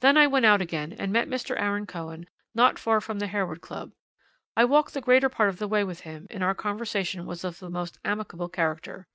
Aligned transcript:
"'Then 0.00 0.16
I 0.18 0.26
went 0.26 0.44
out 0.44 0.60
again, 0.60 0.92
and 0.92 1.12
met 1.12 1.28
Mr. 1.28 1.54
Aaron 1.56 1.86
Cohen 1.86 2.26
not 2.52 2.80
far 2.80 3.00
from 3.00 3.20
the 3.20 3.28
Harewood 3.28 3.60
Club. 3.60 3.92
I 4.56 4.64
walked 4.64 4.92
the 4.92 5.00
greater 5.00 5.28
part 5.28 5.50
of 5.50 5.60
the 5.60 5.68
way 5.68 5.84
with 5.84 6.00
him, 6.00 6.26
and 6.30 6.42
our 6.42 6.52
conversation 6.52 7.26
was 7.26 7.44
of 7.44 7.60
the 7.60 7.70
most 7.70 8.00
amicable 8.04 8.48
character. 8.48 9.06